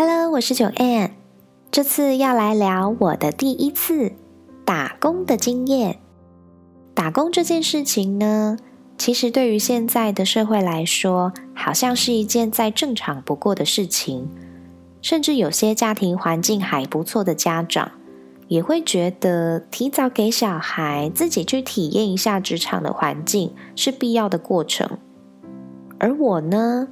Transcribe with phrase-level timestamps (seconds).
[0.00, 1.10] Hello，我是九 N，
[1.72, 4.12] 这次要来聊我的第一次
[4.64, 5.98] 打工的经验。
[6.94, 8.56] 打工这件事情呢，
[8.96, 14.30] 其实对于现在的社会来说，好像是一件再正常不过的事情。
[15.02, 17.90] 甚至有些家庭环境还不错的家长，
[18.46, 24.96] 也会觉得提早给小孩自己去体验一下职场的环境是必要的过程。
[25.98, 26.86] 而我呢？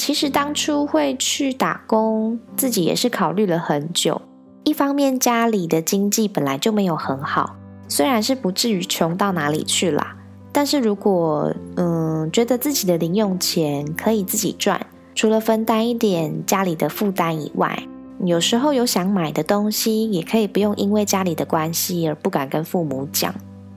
[0.00, 4.18] 其实当初会去打工，自己也是考虑了很久。
[4.64, 7.54] 一方面家里的经济本来就没有很好，
[7.86, 10.16] 虽然是不至于穷到哪里去啦，
[10.52, 14.80] 但是如果嗯觉得自己的零用钱可以自己赚，
[15.14, 17.78] 除了分担一点家里的负担以外，
[18.24, 23.34] 有时候有想买的东西，也可以不用因为家里的关系而不敢跟父母讲。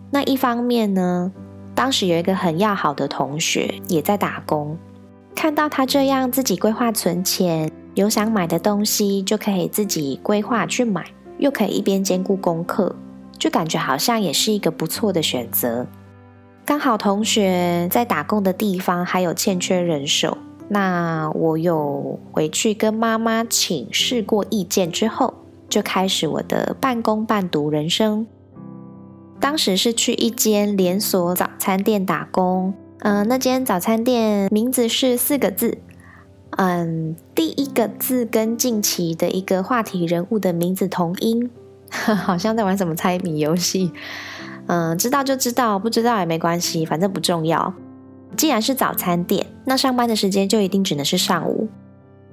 [0.10, 1.30] 那一方面呢，
[1.76, 4.78] 当时有一个很要好的同学也在打工。
[5.44, 11.06] 看到他这样自己规划存钱，有想买的东西就可以自己规划去买，
[11.38, 12.96] 又可以一边兼顾功课，
[13.38, 15.86] 就感觉好像也是一个不错的选择。
[16.64, 20.38] 刚好同学在打工的地方还有欠缺人手，
[20.70, 25.34] 那我有回去跟妈妈请示过意见之后，
[25.68, 28.26] 就开始我的半工半读人生。
[29.42, 32.74] 当时是去一间连锁早餐店打工。
[33.00, 35.78] 嗯，那间早餐店名字是四个字，
[36.52, 41.50] 嗯，第一个字跟近期的一个话题人物的名字同音，
[41.92, 43.92] 好像在玩什么猜谜游戏。
[44.68, 47.74] 嗯，知道就知道，不知道也没关系，反正不重要。
[48.38, 51.68] 既然是早餐店，那上班的时间就一定只能是上午。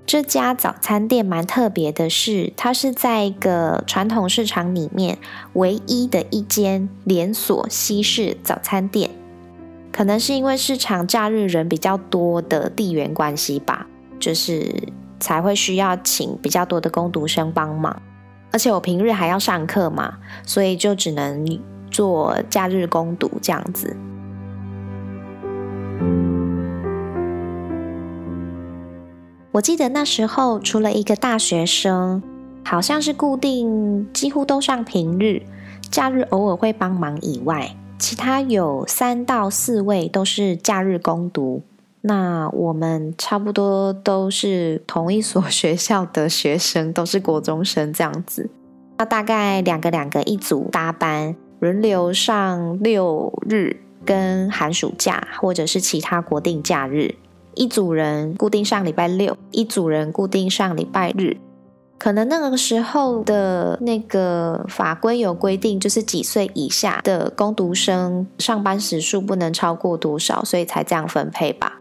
[0.07, 5.19] 这家早餐店蛮特别的是，它是在一个传统市场里面
[5.53, 9.11] 唯一的一间连锁西式早餐店。
[9.93, 13.87] 可能是因为市场假日人比较多的地缘关系吧，
[14.19, 14.73] 就是
[15.19, 18.01] 才会需要请比较多的工读生帮忙，
[18.53, 23.97] 而且我平日还要上课嘛，所以就只能做假日工读这样子。
[29.53, 32.23] 我记得那时候除了一个大学生，
[32.65, 35.43] 好像是固定几乎都上平日，
[35.91, 37.77] 假日偶尔会帮忙以外。
[38.01, 41.63] 其他有三到四位都是假日攻读，
[42.01, 48.49] 那我们差不多都是同一所学校的学生，都是国中生这样子。
[48.97, 57.15] 那大概两个两个一组搭班，轮流上六日跟寒暑假，或者是其他国定假日。
[57.55, 61.37] 一组人固定上礼拜六，一组人固定上礼拜日。
[62.01, 71.79] 可能那个时候的那个法规有规定，就是几岁以下的工读生上班时数不能超过多少，所以才这样分配吧。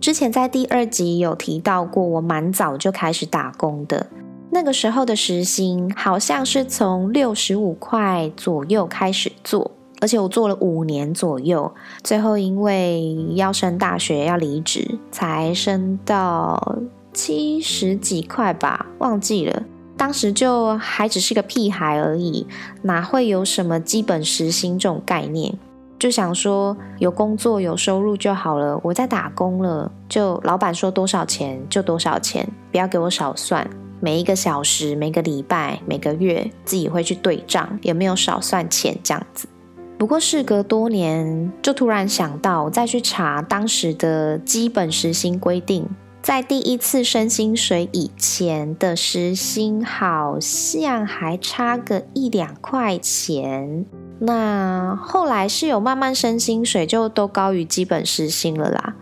[0.00, 4.08] 之前在第二集有提到过，我蛮早就开始打工的，
[4.50, 9.70] 那个时候的时薪好像是从六十五块左右开始做，
[10.00, 16.80] 而且我做了五年左右，最后因为要升大学要离职，才升到。
[17.16, 19.62] 七十几块吧，忘记了。
[19.96, 22.46] 当时就还只是个屁孩而已，
[22.82, 25.54] 哪会有什么基本时薪这种概念？
[25.98, 28.78] 就想说有工作有收入就好了。
[28.84, 33.66] 我在打工了，就老板说多少钱就多少钱，不要给我少算。
[33.98, 39.48] 每一个小时、每个礼拜、每个月，自己会去对账，有没有少算钱这样子。
[39.96, 45.88] 不过事隔多年，就突然想到再去查当时的基本时薪规定。
[46.26, 53.86] 在第一次升薪水以前的时薪好像还差个一两块钱，
[54.18, 58.96] 那后来是有慢慢升薪水，就都高于基本时薪了啦。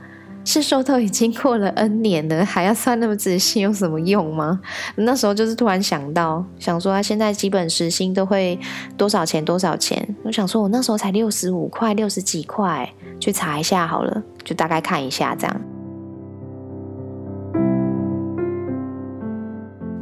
[0.44, 4.60] 是说都已经过了 N 年了，还要算那么仔细有什么用吗？
[4.96, 8.60] 那时候就是突然想到，想说他现在基本时薪都会
[8.98, 10.14] 多少钱多少钱？
[10.24, 15.60] 我想说我那时候才六十五块六十几块，去查一下好了，就大概看一下这样。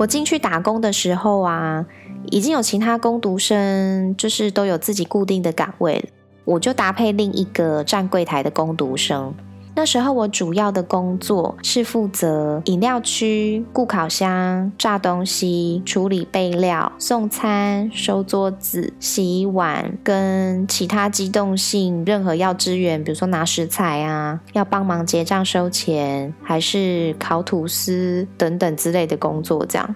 [0.03, 1.87] 我进去打工的时候啊，
[2.33, 6.05] 已经有其他工读生，就是都有自己固定的岗位。
[6.45, 9.33] 我就搭配另一个站柜台的工读生。
[9.75, 29.95] 那时候我主要的工作是负责饮料区、顾烤箱、炸东西、处理备料、送餐、收桌子、洗碗，跟其他机动性任何要支援，比如说拿食材啊，要帮忙结账收钱，还是烤吐司等等之类的工作，这样。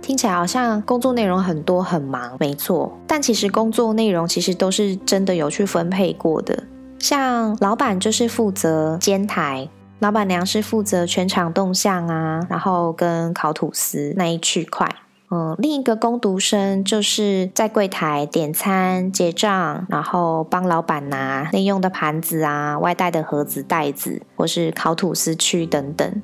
[0.00, 2.90] 听起来好像工作内容很多很忙，没错。
[3.06, 6.58] 但其实工作内容其实都是真的有去分配过的。
[6.98, 9.68] 像老板就是负责监台，
[10.00, 14.88] 老板娘是负责全场动向啊，然后跟烤吐司那一区块。
[15.30, 26.22] 嗯，另一个工读生就是在柜台点餐结账，然后帮老板拿内用的盘子啊、外带的盒子袋子，或是烤吐司区等等。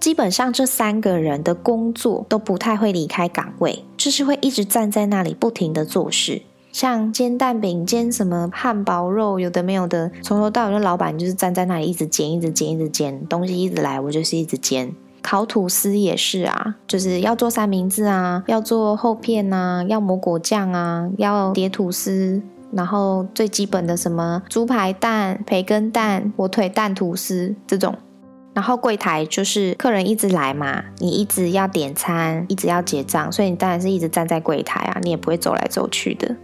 [0.00, 6.42] 基本上这三个人的工作都不太会离开岗位，就是会一直站在那里不停的做事。
[6.72, 14.94] 像煎蛋饼、煎什么汉堡肉，有的没有的，从头到尾，那老板就是站在那里一直煎、一直煎、一直煎，东西一直来，我就是一直煎。
[15.22, 22.40] 烤吐司也是啊，就是要做三明治啊，要做厚片啊，要抹果酱啊，要叠吐司，
[22.72, 27.94] 然后最基本的什么猪排蛋、培根蛋、火腿蛋吐司这种。
[28.52, 36.34] 然后柜台就是客人一直来嘛，你一直要点餐，一直要结账，所以你当然是一直站在柜台啊，你也不会走来走去的。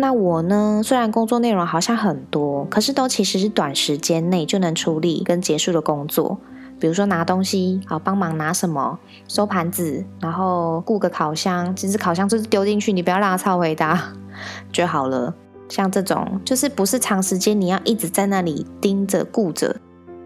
[0.00, 6.38] 那我呢，虽然工作内容好像很多，可是都其实是短时间内就能处理跟结束的工作。
[6.78, 8.96] 比如说拿东西，好帮忙拿什么，
[9.26, 14.00] 收盘子，然后顾个烤箱，其实烤箱就是丢进去，你不要让它超回答
[14.70, 15.34] 就好了。
[15.68, 19.74] 像这种就是不是长时间你要一直在那里盯着顾着。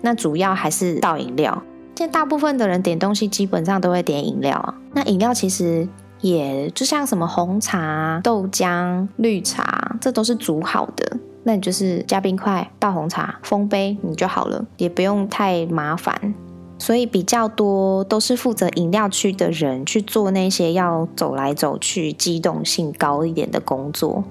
[0.03, 1.63] 那主要还是倒饮料，
[1.97, 4.75] 现在大部分的人点东西基本上都会点饮料啊。
[4.93, 5.89] 那饮料其实
[6.23, 11.19] 也就像什么红茶、豆浆、绿茶，这都是煮好的。
[11.45, 16.33] 那你就是加冰块、倒红茶、封杯，你就好了，也不用太麻烦。
[16.79, 24.25] 所以比较多都是负责饮料区的人去做那些要走来走去、机动性高一点的工作。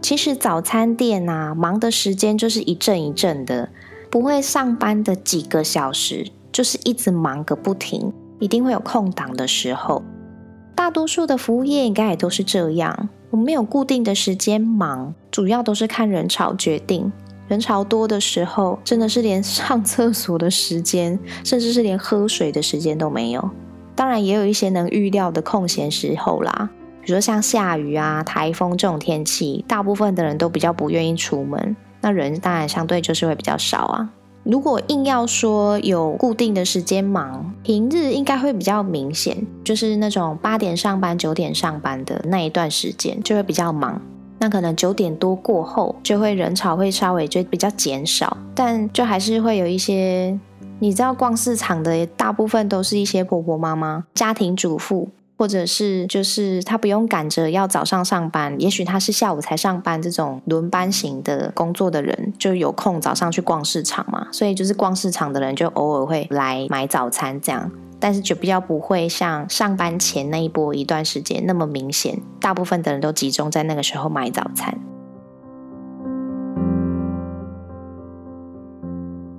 [0.00, 3.68] 其实早餐店啊，忙的时间就是一阵一阵的，
[4.08, 10.02] 不会上班的几个小时，就是一直忙个不停，一定会有空档的时候。
[10.74, 17.12] 大多数的服务业应该也都是这样，我们没有固定的时间忙，主要都是看人潮决定。
[17.46, 23.50] 人潮多的时候，真的是连上厕所的时间，甚至是连喝水的时间都没有。
[23.94, 26.68] 当然，也有一些能预料的空闲时候啦。
[27.02, 34.10] 比如说像下雨啊、台风这种天气，大部分的人都比较不愿意出门，那人当然相对就是会比较少啊。
[34.50, 44.00] 如果硬要说有固定的时间忙，平日应该会比较明显，就是那种八点上班、九点上班的那一段时间就会比较忙。
[44.38, 50.38] 那可能九点多过后，就会人潮会稍微就比较减少，但就还是会有一些，
[50.78, 55.10] 你知道逛市场的大部分都是一些婆婆妈妈、家庭主妇。
[55.38, 64.26] 或者是就是他不用赶着要早上上班，也许他是下午才上班，这种轮班型的工作的人就有空早上去逛市场嘛。
[64.32, 67.70] 所以就是逛市场的人就偶尔会来买早餐这样，
[68.00, 74.76] 但是就比较不会像上班前那一波一段时间那么明显，大部分的人都集中在那个时候买早餐。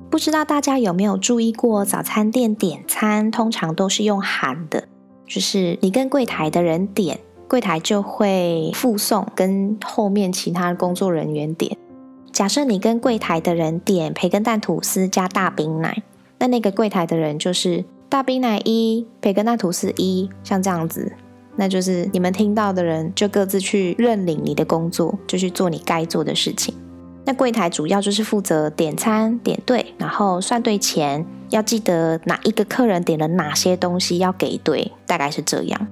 [0.09, 4.87] 不知道大家有没有注意过，早餐店点餐通常都是用喊的。
[5.29, 11.77] 就是你跟柜台的人点，柜台就会附送跟后面其他工作人员点。
[12.31, 16.01] 假设你跟柜台的人点培根蛋吐司加大冰奶，
[16.39, 21.11] 那那个柜台的人就是大冰奶一，培根蛋吐司一，像这样子，
[21.55, 26.73] 那就是你们听到的人就各自去认领你的工作，就去做你该做的事情。
[27.29, 31.23] 那柜台主要就是负责点餐、点对，然后算对钱。
[31.51, 35.87] 要记得哪一个客人点了哪些东西要给对，大概是这样。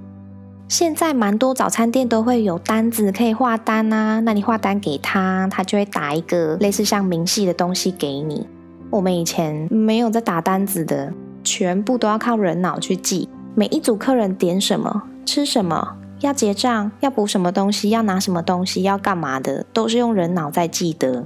[0.67, 8.48] 现在蛮多早餐店都会有单子可以画单啊，那你画单给他，他就会打一个类似像明细的东西给你。
[8.89, 11.13] 我们以前没有在打单子的，
[11.44, 21.26] 全部都要靠人脑去记，每一组客人点什么、吃什么、要结账、要补什么东西、要拿什么东西、要干嘛的，都是用人脑在记得。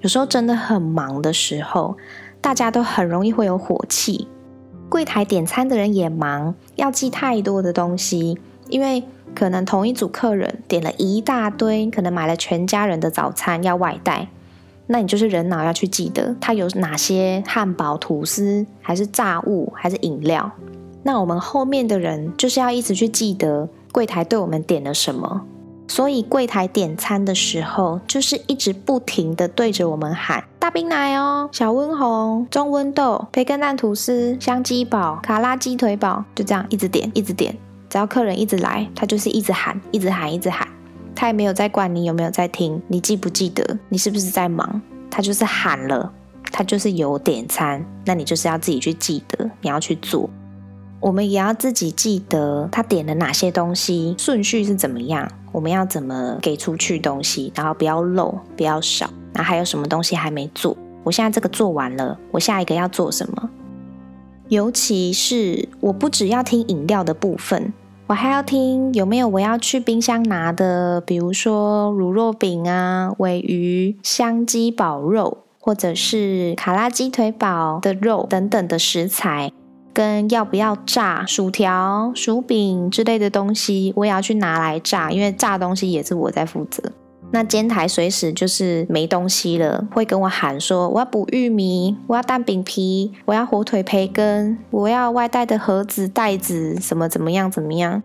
[0.00, 1.96] 有时候真的很忙的时候。
[2.40, 4.28] 大家都很容易会有火气，
[4.88, 8.38] 柜台点餐的人也忙，要记太多的东西，
[8.68, 9.02] 因为
[9.34, 14.28] 可能同一组客人点了一大堆，可能买了全家人的早餐要外带，
[14.86, 20.52] 那你就是人脑要去记得他有哪些汉堡、吐司，还是炸物，还是饮料。
[21.02, 25.42] 那我们后面的人就是要一直去记得柜台对我们点了什么，
[25.88, 37.56] 所以柜台点餐的时候，就是一直不停的对着我们喊大冰奶哦、小温红、中温豆、培根蛋吐司、香鸡堡、卡拉鸡腿堡，就这样一直点一直点。
[37.88, 40.68] 只要客人一直来，他就是一直喊、一直喊、一直喊。
[41.14, 44.80] 他也没有在管你有没有在听，你记不记得，你是不是在忙？
[45.10, 46.12] 他就是喊了，
[46.52, 50.28] 他就是有点餐，那你就是要自己去记得，你要去做。
[51.00, 59.08] 我们也要自己记得他点了哪些东西，顺序是怎么样，我们要怎么给出去东西，然后不要漏，不要少。
[59.32, 60.76] 那还有什么东西还没做？
[61.04, 63.48] 我现在这个做完了，我下一个要做什么？
[64.48, 67.72] 尤其是我不只要听饮料的部分，
[68.08, 79.52] 我还要听有没有我要去冰箱拿的，比如说乳酪饼啊、尾鱼、香鸡堡肉，或者是卡拉鸡腿堡的肉等等的食材。
[79.98, 86.80] 跟要不要炸薯条、薯饼之类的东西，我也要去拿来炸，因为炸东西也是我在负责。
[87.32, 98.04] 那煎台随时就是没东西了，会跟我喊说：“我要补玉米，我要蛋饼皮，我要火腿培根，我要外带的盒子袋子，什么怎么样怎么样。”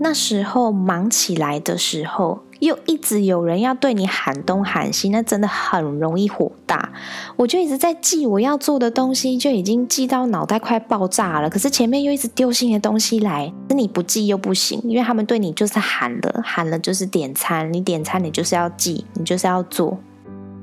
[0.00, 2.40] 那时候忙起来的时候。
[2.62, 6.92] 又一直有人要对你喊东喊西，那真的很容易火大。
[7.34, 11.50] 我就一直在记我要做的东西，就已经记到脑袋快爆炸了。
[11.50, 19.98] 可是前面又一直丢新的东西来，那你不记又不行，因为他们对你就是喊了，喊了就是点餐，你点餐你就是要记，你就是要做。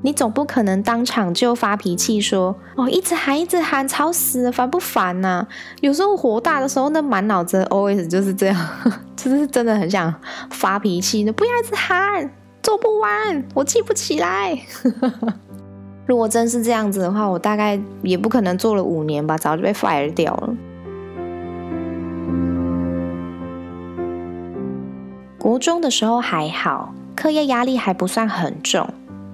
[0.02, 5.46] 你总不可能当场就发脾气说：“哦，一直喊，一直喊，吵死了，烦不烦呐？”
[5.82, 8.68] 有时候火大的时候，那满脑子 OS 就是这样，
[9.14, 10.12] 就是真的很想
[10.50, 11.30] 发脾气。
[11.32, 12.30] 不要一直喊，
[12.62, 14.58] 做不完，我记不起来。
[16.06, 20.54] 如果真是这样子的话，我大概也不可能做了五年吧，早就被 fire 掉了。
[25.38, 28.88] 国中的时候还好，课业压力还不算很重。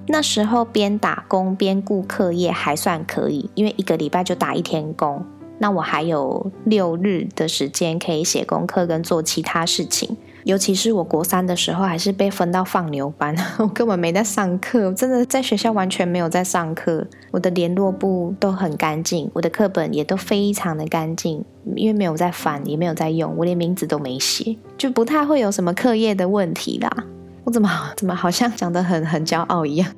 [0.07, 5.25] 那时候边打工边顾课业还算可以，因为一个礼拜就打一天工，
[5.59, 10.15] 那我还有六日的时间可以写功课跟做其他事情。
[10.45, 17.05] 尤其是我国三的时候，还是被分到放牛班， 我根本没在上课，真的在学校完全没有在上课。
[17.31, 21.43] 我的联络簿都很干净，我的课本也都非常的干净，
[21.75, 26.89] 因为没有在翻，也没有在用，我连名字都没写，就不太会有什么课业的问题啦。
[27.47, 29.89] 我怎么怎么好像讲的很很骄傲一样？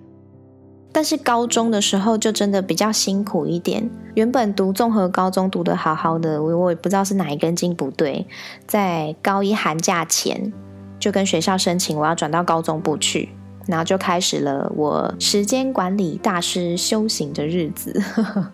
[0.92, 3.90] 但是高中的时候就真的比较辛苦一点。
[4.14, 8.24] 原本读综合高中读的好好的，我我也不知道是哪一根筋不对，
[8.68, 10.54] 在高一寒假前
[11.00, 13.30] 就跟学校申请我要转到高中部去，
[13.66, 18.00] 然后就开始了我时间管理大师修行的日子。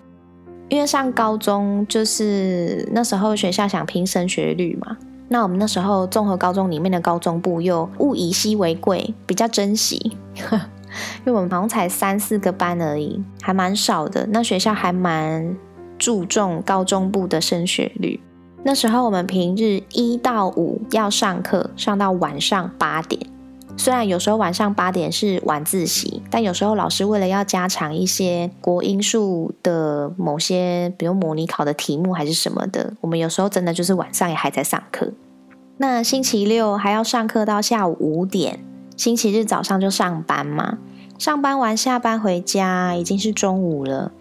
[0.69, 4.95] 因为上高中就是那时候学校想拼升学率嘛。
[5.27, 10.15] 那我们那时候综合高中里面的高中部又物以稀为贵，比较珍惜，
[11.25, 14.27] 因为我们好像才三四个班而已，还蛮少的。
[14.31, 15.55] 那学校还蛮
[15.97, 18.19] 注重高中部的升学率。
[18.63, 23.34] 那时候我们平日一到五要上课，上到晚上八点。
[23.77, 35.11] 虽然有时候晚上八点是晚自习，但有时候老师为了要加强一些国英数的某些，比如模拟考的题目还是什么的，我们有时候真的就是晚上也还在上课。
[35.77, 38.63] 那星期六还要上课到下午五点，
[38.95, 40.77] 星期日早上就上班嘛。
[41.19, 44.11] 上班完下班回家已经是中午了。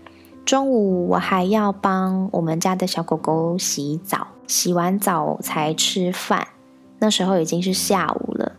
[0.44, 6.48] 中午我还要帮我们家的小狗狗洗澡，洗完澡才吃饭。
[6.98, 8.52] 那时候已经是下午了。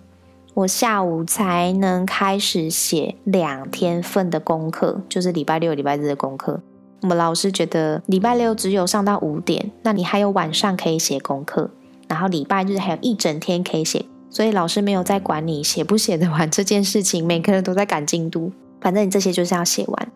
[0.55, 6.61] 我下午才能开始写两天份的功课，就是礼拜六、礼拜日的功课。
[7.01, 11.69] 我们老师觉得礼拜六只有上到五点，那你还有晚上可以写功课，
[12.07, 20.07] 然后礼拜日还有一整天可以写，所以老师没有在管你写不写得完这件事情，每个人都在赶进度，反正你这些就是要写完。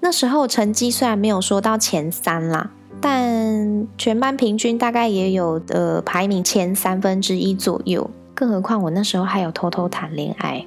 [0.00, 8.10] 那时候成绩虽然没有说到前三啦，但全班平均大概也有的排名前三分之一左右。
[8.36, 10.62] 更何况我那时候还有偷偷谈恋爱，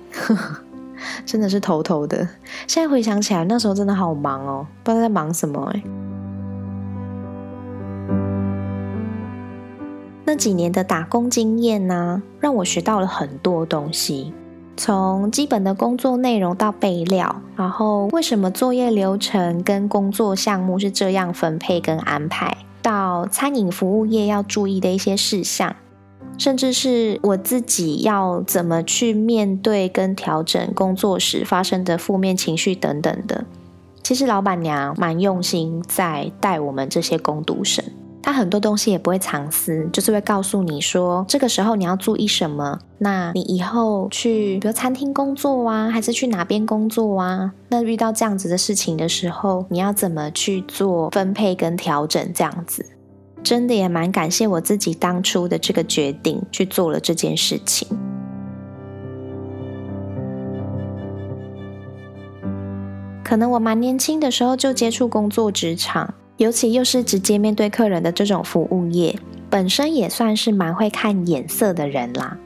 [1.23, 2.27] 真的是偷偷的。
[2.65, 5.83] 现在回想起来，那时候真的好忙哦，不知道在忙什么哎。
[10.25, 14.33] 那几年的打工经验呢，让我学到了很多东西，
[14.75, 25.75] 从基本的工作内容到备料，然后为什么作业流程跟工作项目是这样分配跟安排，到餐饮服务业要注意的一些事项。
[26.39, 33.43] 甚至是我自己要怎么去面对跟调整工作时发生的负面情绪等等的，
[34.01, 37.83] 其实老板娘蛮用心在带我们这些工读生，
[38.23, 42.79] 她很多东西也不会藏私，就是会告诉你说，这个时候你要注意什么。
[42.99, 47.53] 那你以后去，比如餐厅工作啊，还是去哪边工作啊？
[47.69, 52.31] 那遇到这样子的事情的时候，你要怎么去做分配跟调整？
[52.33, 52.85] 这样子，
[53.43, 57.87] 真的也蛮感谢我自己当初的这个决定，去做了这件事情。
[63.23, 69.15] 可能我蛮年轻的时候就接触工作职场，尤其又是直接面对客人的这种服务业，
[69.51, 72.37] 本身也算是蛮会看眼色的人啦，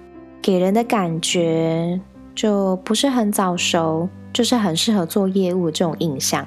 [0.42, 2.00] 给人的感觉
[2.36, 6.46] 就不是很早熟，就是很适合做业务这种印象。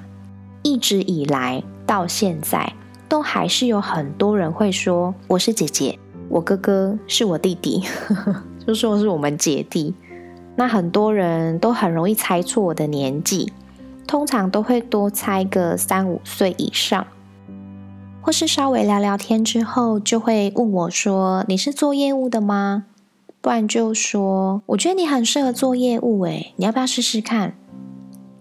[0.63, 2.71] 一直以来到现在，
[3.09, 5.99] 都还是有很多人会说我是姐姐，
[6.29, 7.83] 我哥哥是我弟弟，
[8.67, 9.95] 就说是我们姐弟。
[10.57, 13.53] 那很多人都很容易猜错我的年纪。
[14.07, 17.05] 通常都会多猜个三五岁以上，
[18.23, 22.85] 或是稍微聊聊天之后，就会问我说：“你是做业务的吗？”
[23.43, 27.55] 不然就说：“我觉得你很适合做业务，诶，你要不要试试看？”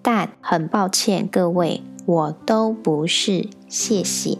[0.04, 4.38] 但很抱歉，各位，我都不是，谢谢。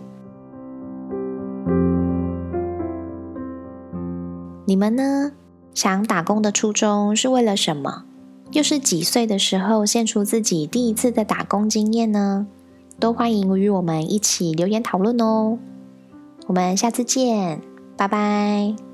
[4.66, 5.32] 你们呢？
[5.74, 8.04] 想打工的初衷是为了什么？
[8.52, 12.48] 又是几岁的时候献出自己第一次的打工经验呢？
[13.00, 15.58] 都欢迎与我们一起留言讨论哦。
[16.48, 17.62] 我们下次见，
[17.98, 18.85] 拜拜。